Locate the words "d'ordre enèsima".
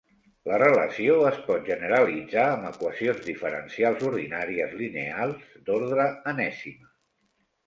5.69-6.91